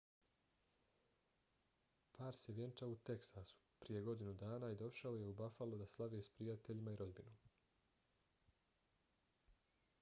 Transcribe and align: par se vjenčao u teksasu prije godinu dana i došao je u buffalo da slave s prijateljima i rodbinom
par 2.17 2.33
se 2.37 2.55
vjenčao 2.59 2.93
u 2.93 2.97
teksasu 3.09 3.61
prije 3.83 4.01
godinu 4.09 4.33
dana 4.43 4.71
i 4.71 4.79
došao 4.81 5.15
je 5.19 5.27
u 5.27 5.35
buffalo 5.43 5.79
da 5.83 5.87
slave 5.95 6.21
s 6.29 6.33
prijateljima 6.39 6.95
i 6.95 6.99
rodbinom 7.03 7.37